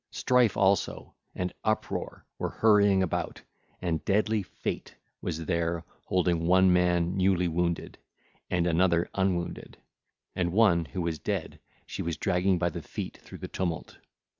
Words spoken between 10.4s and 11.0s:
one,